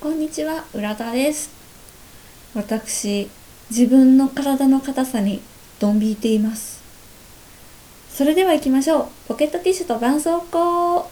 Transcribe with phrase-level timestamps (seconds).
[0.00, 1.50] こんにちは、浦田です。
[2.54, 3.28] 私、
[3.68, 5.42] 自分の体の硬さに
[5.78, 6.80] ドン引いています。
[8.08, 9.08] それでは行きましょう。
[9.28, 11.04] ポケットティッシュと絆創膏。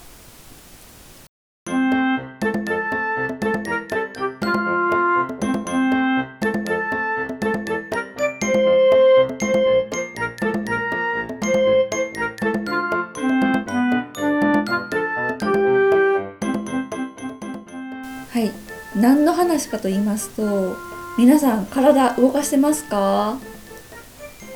[18.30, 18.67] はい、
[18.98, 20.77] 何の話かと言いますと
[21.16, 23.38] 皆さん体動かしてますか？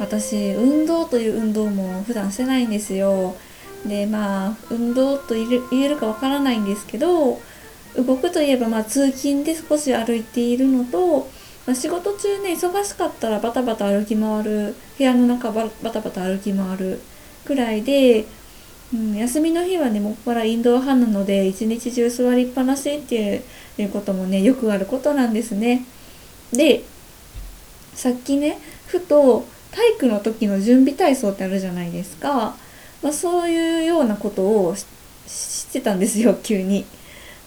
[0.01, 3.37] 私運動という運動も普段してないんですよ。
[3.87, 5.47] でまあ運動と言
[5.81, 7.41] えるかわからないんですけど
[7.97, 11.29] 動くといえばまあ通勤で少し歩いているのと、
[11.67, 14.75] まあ、仕事中ね忙しかったらバタバタ歩き回る。
[14.99, 17.01] 部屋の中バタバタ歩き回る
[17.45, 18.25] くらいで
[18.95, 23.43] うん、休みの日はねもっぱらインドア派なので一日中座りっぱなしって
[23.79, 25.85] いうこともねよくあることなんですね。
[26.53, 26.85] で
[27.95, 32.55] さっきねふと体育の時の準備体操ってあるじゃないですか、
[33.03, 34.87] まあ、そういうようなことをし
[35.27, 36.85] してたんですよ 急に。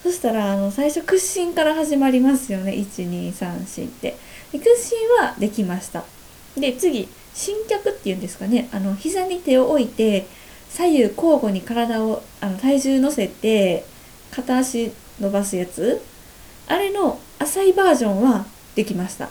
[0.02, 4.16] そしたらあの最初屈伸から始まりますよね1234って。
[4.52, 6.04] で屈伸はできました。
[6.56, 10.26] で次伸脚っていうんですかねあの膝に手を置いて
[10.70, 13.84] 左右交互に体をあの体重乗せて
[14.30, 16.02] 片足伸ばすやつ。
[16.68, 19.28] あれの浅いバージョンはできました。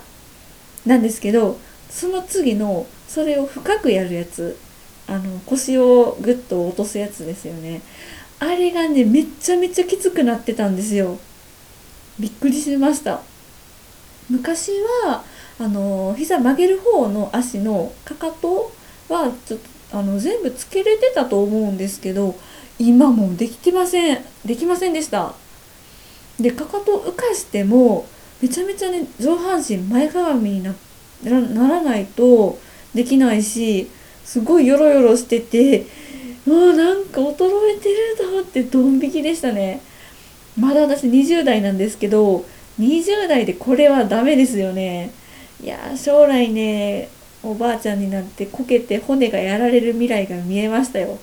[0.84, 1.58] なんですけど
[1.90, 4.58] その次のそれを深くやるやつ
[5.06, 7.82] あの腰をグッと落とすやつですよね。
[8.38, 11.18] あれがねめっちゃめちゃきつくなってたんですよ。
[12.18, 13.20] びっくりしました。
[14.28, 14.72] 昔
[15.04, 15.22] は
[15.58, 18.72] あの膝曲げる方の足のかかと
[19.08, 22.36] はちょっとあの全部つけれてたと思うんですけど
[22.78, 24.24] 今もできてません。
[24.44, 25.34] できませんでした。
[26.38, 28.06] でかかと浮かしても
[28.42, 30.74] めちゃめちゃね上半身前かがみにな
[31.22, 32.58] ならないと
[32.94, 33.88] できないし
[34.24, 35.86] すごいヨロヨロしてて
[36.44, 39.80] もうなんか衰えてると思ってドン引きでしたね。
[40.58, 42.44] まだ私20代なんですけど
[42.78, 45.12] 20代でこれはダメですよね。
[45.62, 47.08] いや将来ね
[47.50, 51.18] おばあちゃんになってこけて骨がやられる未来が見えましたよ。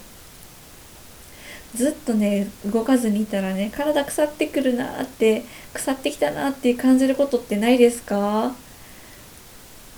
[1.75, 8.53] ずっとね動かずにいたらね体腐ってくるなって腐ってきたなって感じることってないですか？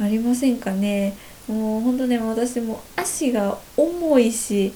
[0.02, 1.14] ありませんかね？
[1.48, 4.74] もうほんとね私も足が重いし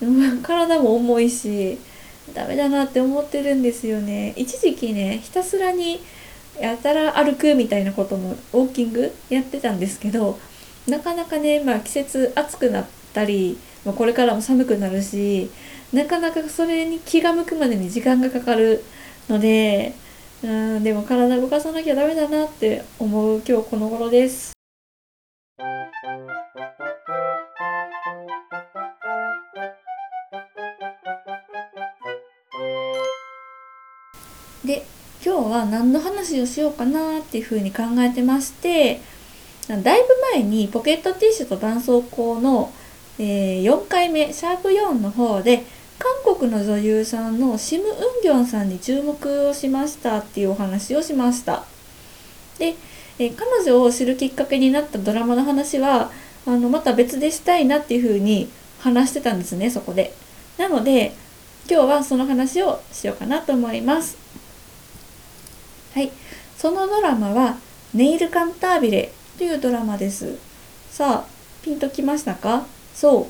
[0.42, 1.78] 体も重いし
[2.34, 4.32] ダメだなって思ってるんですよね。
[4.36, 6.00] 一時期ねひたすらに
[6.60, 10.38] やたら歩くみたいなこともウォーキングやってたんですけど
[10.90, 15.50] なかなかね、まあ、季節暑くなったり、まあ、これからも寒くなるし
[15.92, 18.82] なかなかそれに気が向くまでに時間がかかる
[19.28, 19.94] ので
[20.42, 24.52] うんでも体動かさなきゃダメだなって思う今日この頃です。
[34.64, 34.84] で
[35.24, 39.00] 今日は何の話をしようかなっていうふうに考えてまして
[39.78, 42.72] だいぶ前にポケットティッシュと絆創膏の、
[43.18, 45.64] えー4回目シャープ4の方で
[45.98, 51.64] 韓国の女優さんのシム・ウンギョンさんに注目をしましたっていうお話をしました。
[52.58, 52.74] で、
[53.18, 56.10] えー彼女を知るきっかけになったドラマの話は
[56.46, 58.48] あのまた別でしたいなっていうふうに
[58.80, 60.14] 話してたんですねそこで。
[60.58, 61.12] なので
[61.70, 64.16] 今日はその話をしようかなと思います。
[65.94, 66.10] はい、
[66.56, 67.58] そのドラマは
[67.94, 70.36] 「ネイルカンタービレ」というドラマです。
[70.90, 71.30] さあ
[71.62, 72.66] ピンときましたか？
[72.94, 73.28] そ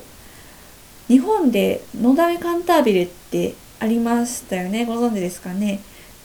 [1.09, 1.11] う。
[1.11, 4.85] 日本で「のだめカンタービレ」ってありましたよね。
[4.85, 5.79] ご存知ですかね？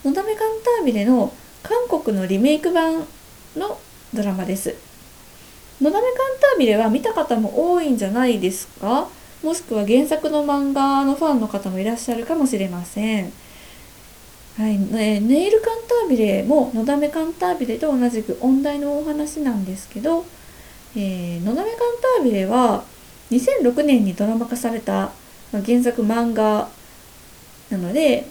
[0.05, 0.49] のだめカン
[0.79, 1.33] タービレの
[1.63, 3.07] 韓国のリメイク版
[3.57, 3.79] の
[4.15, 4.75] ドラマです。
[5.81, 9.09] のだめカンタービレは見た方も多いんじゃないですか？
[9.43, 13.33] もしくは原作の漫画のファンの方もいらっしゃるかもしれません。
[14.57, 20.25] はい、ねネイルカンタービレものだめカンタービレと同じく音大のお話なんですけど、
[20.97, 21.79] えーのだめカン
[22.17, 22.83] タービレは
[23.31, 25.13] 2006年にドラマ化された
[25.53, 26.71] 原作漫画
[27.71, 28.27] なので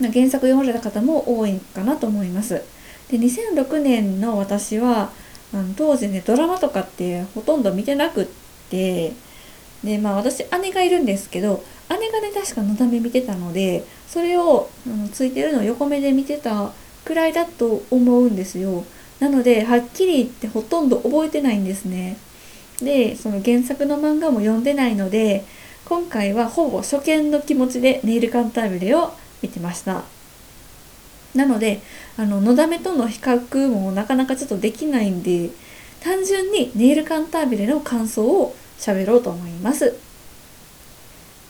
[0.00, 2.62] 原作読まれた方も多いかなと思います。
[3.10, 5.10] で2006年の私は
[5.52, 8.26] あの当時ねドラマとかってほとんど見てなくっ
[8.70, 9.12] て
[9.84, 16.72] でまあ私姉がいるんですけど姉がね確かのだめ見てたのでそれをあのついてるのを横目で見てた
[17.04, 18.84] くらいだと思うんですよ。
[19.20, 22.16] なのではっきり言ってほとんど覚えてないんですね。
[22.80, 25.44] でその原作の漫画も読んでないので
[25.86, 30.02] 今回はほぼ初見の気持ちでネイルカンタービレを見てました。
[31.34, 31.80] なので
[32.16, 35.50] あののだめとの比較もなかなかちょっとできないんで
[36.00, 39.96] 単純にネイルカンタービレの感想を喋ろうと思います。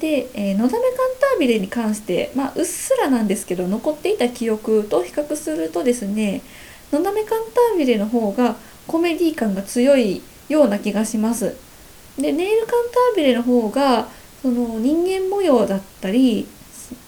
[0.00, 0.80] で、えー、のだめカン
[1.20, 6.42] タービレに関して、まあ、うっすらなんですけど残っていた記憶と比較するとですね
[6.92, 8.56] のだめカンタービレの方が
[8.86, 11.56] コメディ感が強いような気がします。
[12.18, 14.08] でネイルカンタービレの方が
[14.42, 16.46] その人間模様だったり、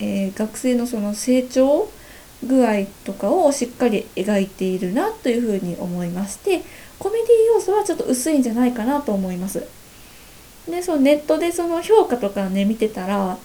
[0.01, 1.89] えー、学生のその成長
[2.45, 6.63] 具合とかをしっかり描いているなというふうに思いまして
[6.99, 9.67] コメディ要素はちょっと薄いんじゃないかなと思います。
[10.71, 13.39] でそのネットでその評価とかね見てたら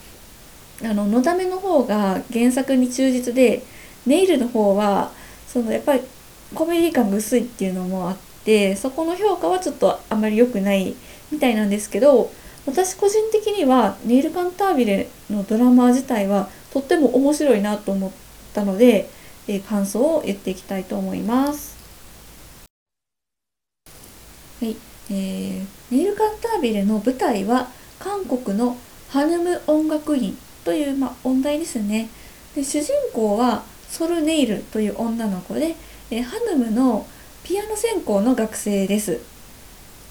[0.81, 3.63] あののだめの方が原作に忠実で
[4.05, 5.11] ネイルの方は
[5.47, 6.01] そのやっぱり
[6.53, 10.95] コメディ感が薄いっていうのもあってそこの評価はちょっとあまり良くない
[11.31, 12.31] みたいなんですけど
[12.65, 18.11] 私個人的にはネイルカンタービレのドラマ自体はとっても面白いなと思っ
[18.53, 19.09] たので、
[19.47, 21.77] えー、感想を言っていきたいと思います。
[24.61, 24.77] はい、
[25.09, 27.69] えー、ネイルカンタービレの舞台は
[27.99, 28.77] 韓国の
[29.09, 32.09] ハヌム音楽院という、まあ、音大ですね。
[32.55, 35.75] で主人公はソル・ネイルという女の子で、
[36.09, 37.05] えー、ハヌムの
[37.43, 39.19] ピアノ専攻の学生です。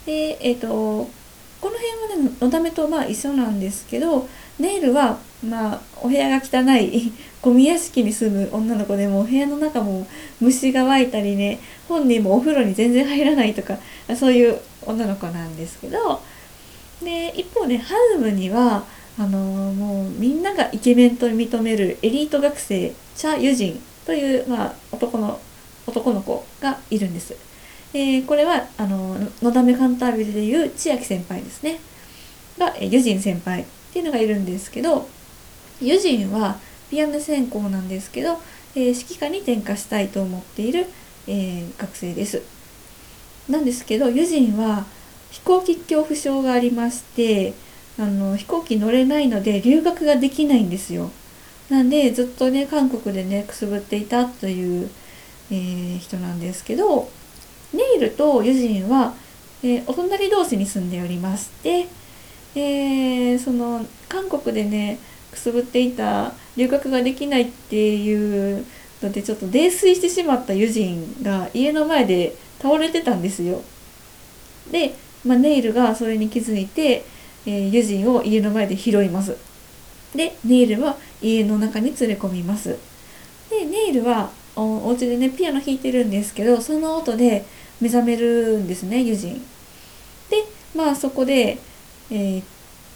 [0.05, 1.71] で、えっ、ー、と、この
[2.09, 4.27] 辺はね、のだめとまあ一緒なんですけど、
[4.59, 7.11] ネイルは、まあ、お部屋が汚い
[7.41, 10.05] ゴミ屋敷に住む女の子でもお部屋の中も
[10.39, 13.77] 虫が湧いたりね本人もお風呂に全然入らないとか
[14.15, 16.21] そういう女の子なんですけど
[17.01, 18.83] で一方ねハズムには
[19.19, 19.37] あの
[19.73, 25.39] もうみんながイケメンと認めるエリート学生チャ・ユジンという、まあ、男の
[25.85, 27.35] 男の子がいるんです。
[27.93, 31.79] えー、これはあののだめカンタービルでいう千秋先輩ですね
[32.57, 35.07] が、えユジン先輩っていうのがいるんですけど
[35.79, 36.57] ユジンは
[36.89, 38.39] ピアノ専攻なんですけど、
[38.75, 40.87] えー、指揮科に転科したいと思っている、
[41.27, 42.41] えー、学生です。
[43.49, 44.85] なんですけどユジンは
[45.31, 47.53] 飛行機恐怖症がありまして
[47.99, 51.11] あの飛行機乗れないので留学ができないんですよ。
[51.69, 54.89] なんでずっとね韓国でねくすぶっていたという、
[55.51, 57.09] えー、人なんですけど
[57.73, 59.13] ネイルとユジンは、
[59.63, 61.87] えー、お隣同士に住んでおりまして、
[62.55, 64.99] えー、その韓国でね
[65.31, 68.65] くすぶっていた留学ができないっていう
[69.01, 73.61] のでちょっと泥酔してしまったユジンが家の前で倒れてたんですよ。
[74.71, 74.95] で、
[75.25, 77.05] まあ、ネイルがそれに気づいて、
[77.45, 79.37] えー、ユジンを家の前で拾います。
[80.15, 82.77] でネイルは家の中に連れ込みます。
[83.49, 87.45] でネイルはおお家でねピアノ弾いてるんですけどその音で
[87.81, 89.33] 目覚めるんですねユジン。
[90.29, 90.43] で
[90.75, 91.57] まあそこで、
[92.11, 92.43] えー、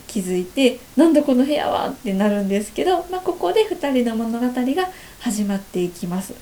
[0.07, 1.89] 気づいてなんだこの部屋は？
[1.89, 4.89] ってなるんですけど、まあ、ここで2人の物語が
[5.19, 6.33] 始まっていきます。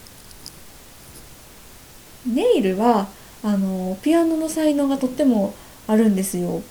[2.25, 3.07] ネイルは
[3.43, 5.53] あのピアノの才能がとっても
[5.87, 6.61] あるんですよ。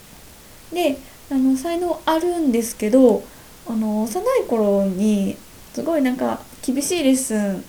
[0.73, 0.97] で
[1.31, 3.23] あの才能あるんですけど
[3.67, 5.37] あの幼い頃に
[5.73, 7.63] すごいなんか厳しいレッスン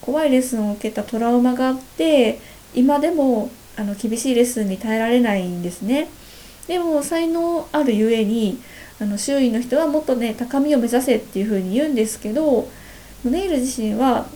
[0.00, 2.40] 怖いレッスンを受けたトラウマがあって
[2.74, 6.08] 今でもあの厳しいレッスンに耐えられないんですね。
[6.66, 8.60] でも才能あるゆえに
[9.00, 12.68] あの周囲の人はもっとね高みを目指せっていうふうに言うんですけど
[13.24, 14.26] ネイル自身は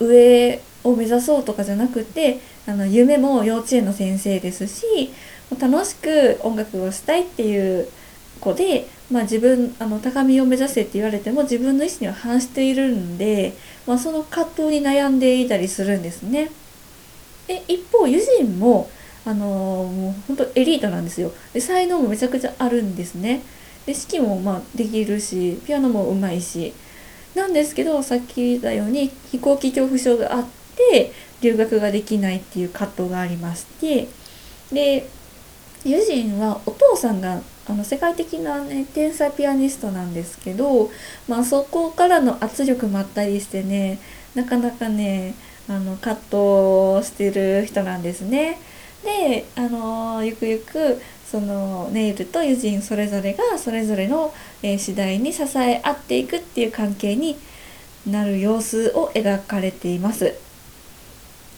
[0.00, 5.10] 上を目指そうとかじゃなくてあの夢も幼稚園の先生ですし
[5.58, 7.88] 楽しく音楽をしたいっていう
[8.40, 13.54] 子で、まあ、自分あの高みを目指せって言われても自分の意思には反しているんで、
[13.86, 16.50] まあ、その葛藤に悩んでいたりするんですね。
[17.46, 18.90] で一方ユジンも
[19.26, 21.32] あのー、もう本当エリートなんですよ。
[21.52, 23.42] で才能もめちゃくちゃあるんですね。
[23.86, 26.74] で指揮もまあできるしピアノもうまいし。
[27.34, 30.44] なんですけどさっき言ったように飛行機恐怖症があっ
[30.92, 34.08] て留学ができないっていう葛藤がありまして
[34.72, 35.08] で
[35.84, 40.90] ユジンはお父さんがあの世界的な、ね、天才ピアニストなんですけど、
[41.28, 43.98] まあ、そこからの圧力もあったりしてね
[44.34, 45.34] なかなかね
[45.68, 46.14] あの葛
[47.00, 48.58] 藤してる人なんですね。
[49.02, 51.00] であのゆくゆく
[51.30, 57.36] そのネイルとユジンそれぞれがそれぞれの、えー、次第に支え合っていくっていう関係に
[58.06, 60.34] なる様子を描かれています。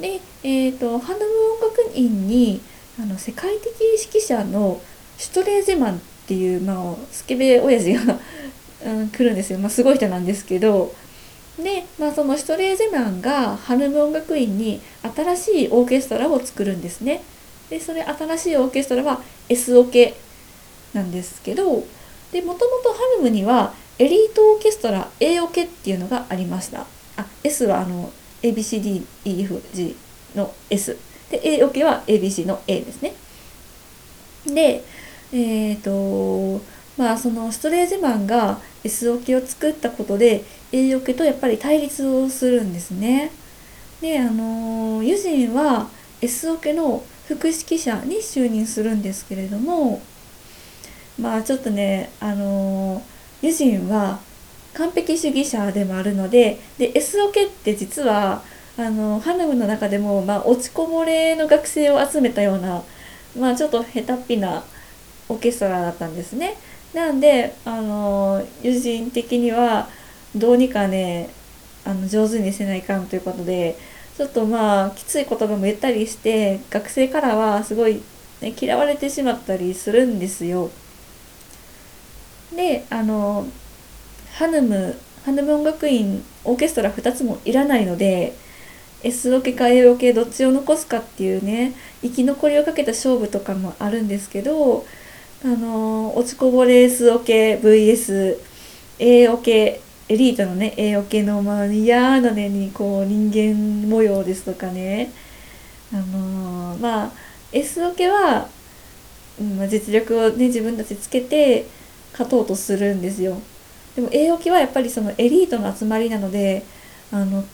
[0.01, 2.61] で、えーと、ハンドム音楽院に
[3.01, 4.81] あの世界的指揮者の
[5.19, 8.19] シュトレーゼマンっていう、まあ、スケベ親父が
[8.85, 10.95] うん、来るんですよ、まあ、すごい人なんですけど。
[11.59, 17.23] で、まあ、そのシュトレーゼマンがハヌム音楽院に新しいオーケストラを作るんですね。
[17.71, 20.15] でそれ新しいオーケストラは S オケ
[20.93, 21.85] なんですけど。
[22.43, 26.87] もともとハルムにはエリートオーケストラ A オケっていうのがありました。
[27.17, 28.13] あ S はあの
[28.53, 29.95] ABCDEFG
[30.35, 30.97] の S
[31.31, 33.15] で A オケは ABC の A ですね。
[34.47, 34.85] で
[35.33, 36.65] えっ、ー、と
[36.97, 43.31] まあそのストレージマンが S オケを作ったことで A オケとやっぱり対立をするんですね。
[44.01, 45.89] であのユジンは
[46.21, 50.03] S オケの副指揮者に就任するんですけれども
[51.19, 53.03] まあちょっとねあの
[53.43, 54.21] ユジンは
[54.77, 58.43] 完璧主義者でもあるのでで S オケって実は
[58.79, 62.83] あのハヌムの中でも、まあ、落ちこぼれの学生を集めたような、
[63.39, 64.65] まあ、ちょっと下手っぴな
[65.29, 66.57] オーケストラだったんですね。
[66.95, 69.89] なんであの友人的には
[70.35, 71.31] どうにかね
[71.85, 73.77] あの上手にせないかんということで
[74.17, 78.03] ちょっとまあきつい言葉も言ったりして学生からはすごい、
[78.41, 80.71] ね、嫌われてしまったりするんですよ。
[82.55, 83.47] であの
[84.37, 88.35] ハヌムハヌム音楽院オーケストラ2つもいらないので
[89.03, 94.85] S オケか A オケどっちを残すかっていうね生き残りをかけた勝負とかもあるんですけど
[95.43, 98.39] あの落ちこぼれ S オケ VS
[98.99, 105.13] A オケエリートのね A オケのまあ嫌なねにこう人間模様ですとかね。
[105.95, 107.13] あのまあ
[107.53, 108.49] S オケは、
[109.57, 111.67] まあ、実力をね自分たちつけて
[112.13, 113.41] 勝とうとするんですよ。
[113.97, 116.63] でも A オケはやっぱりそのエリートの集まりなので
[117.11, 117.45] あの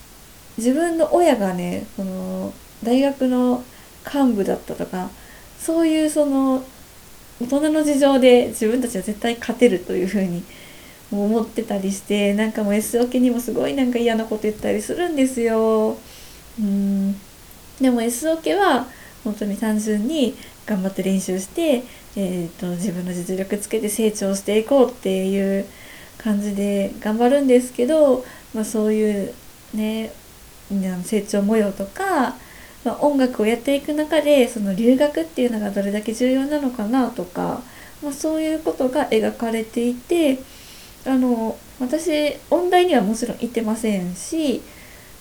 [0.57, 3.63] 自分の親がねその大学の
[4.05, 5.09] 幹部だったとか
[5.57, 6.63] そういうその
[7.41, 10.43] 大人の事情で自分たちは絶対勝てるというふうに
[11.11, 15.97] 思ってたりしてなんかもう S オケにもすごいなんか嫌なこと言ったりするんですよ。
[16.59, 17.15] うん
[17.79, 18.87] でも S オケは
[19.23, 20.35] 本当に単純に
[20.65, 21.83] 頑張って練習して、
[22.15, 25.65] えーと自分の実力つけて成長していこうっていう
[26.23, 29.33] 感じで頑張るんですけど、まあ、そういう
[29.73, 30.11] ね
[31.03, 32.35] 成長模様とか、
[32.85, 37.61] まあ、音楽をやっていく中でその留学っていうのがどれだけ重要なのかなとか、
[38.01, 40.39] まあ、そういうことが描かれていて
[41.05, 44.61] あの私音大にはもちろん行ってませんし、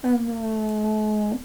[0.05, 1.39] あのー、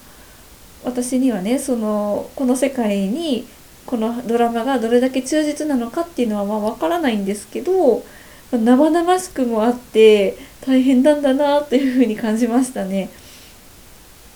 [0.84, 3.48] 私にはねそのこの世界に
[3.88, 8.04] このドラマがどれだけ忠実なのかっていうのはまあ分からないんですけど
[8.52, 13.10] 生々しくもあって大変なんだなというふうに感じましたね。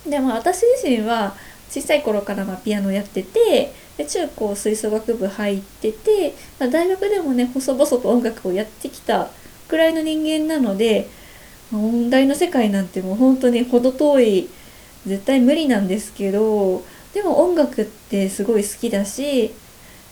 [0.07, 1.35] でも私自身は
[1.69, 9.29] 小さい頃からまピアノやっててで中高吹奏楽部入ってて、まあ、大学でもね細々と音楽をやってきた
[9.67, 11.07] くらいの人間なので
[11.71, 14.49] 音大の世界なんてもう本当に程遠い
[15.05, 19.53] 絶対無理なんですけどでも音楽ってすごい好きだし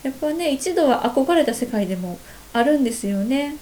[0.02, 2.18] やっぱね一度は憧れた世界でも
[2.52, 3.56] あるんですよね。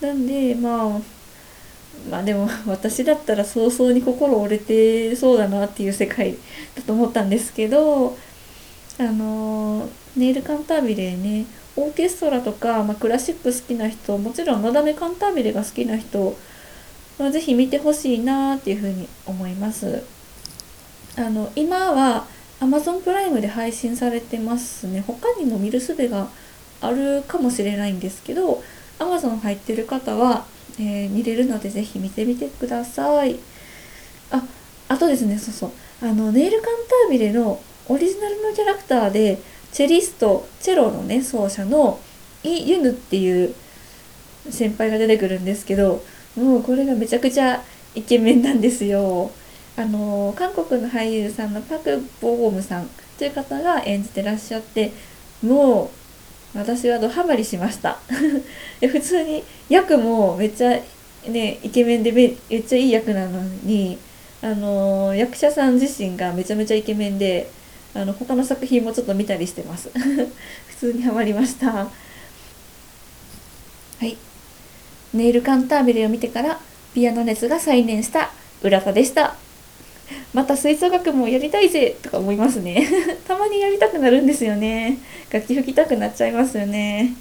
[0.00, 1.00] なんでまあ
[2.10, 6.36] まあでも私だったら早々に心折れてそうだなっていう世界
[6.74, 8.16] だと思ったんですけど
[8.98, 16.36] あのネイルカンタービレねオーケストラとか、まあ、クラシック好きな人もちろんのだめカンタービレが好きな人
[17.18, 20.02] はぜひ見てほしいなっていうふうに思います。
[21.16, 22.26] あの今は
[22.60, 25.02] Amazon プライムで配信されてますね。
[25.06, 26.28] 他にも見る術が
[26.80, 28.62] あるかもしれないんですけど
[28.98, 30.46] Amazon 入ってる方は
[30.78, 33.38] えー、見れるのでぜひ見てみてください。
[34.30, 34.42] あ
[34.88, 35.70] あとですねそうそう。
[36.02, 36.70] あのネイルカン
[37.08, 39.38] タービレのオリジナルのキャラクターで
[39.72, 41.98] チェリストチェロのね奏者の
[42.42, 43.54] イ・ユヌっていう
[44.50, 46.04] 先輩が出てくるんですけど
[46.36, 47.62] もうこれがめちゃくちゃ
[47.94, 49.30] イケメンなんですよ。
[49.78, 54.92] あの韓国の俳優さんのパク・ボゴムさんという方が演じてらっしゃって
[55.42, 56.05] もう
[56.56, 57.98] 私はドハマりしました。
[58.80, 60.80] 普通に役もめっちゃ
[61.26, 63.98] ねイケメンでめっちゃいい役なのに
[64.42, 67.50] あの役者さん自身がめちゃめちゃイケメンで
[67.94, 69.90] あの他の作品もちょっと見たりしてます。
[69.96, 71.72] 普通にハマりました。
[71.72, 71.90] は
[74.02, 74.16] い。
[75.14, 76.60] ネイルカンタービレを見てから
[76.94, 78.30] ピアノ熱が再燃した
[78.62, 79.45] 浦田でした。
[80.36, 82.86] また吹奏楽もやりたいぜとか思いますね。
[83.26, 84.98] たまにやりたくなるんですよね。
[85.30, 87.14] 楽器吹きたくなっちゃいますよね。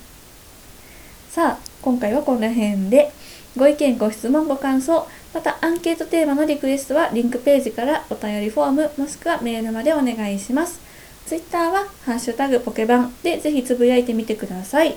[1.32, 3.10] さあ今回はこの辺で。
[3.56, 5.08] ご意見ご質問ご感想。
[5.34, 10.82] またアンケートテーマのリクエストはリンクページからお便りフォームもしくはメールまでお願いします。
[11.26, 14.94] Twitter はハッシュタグポケバンでぜひつぶやいてみてください。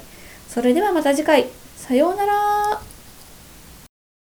[0.48, 1.46] それではまた次回。
[1.76, 2.97] さようなら。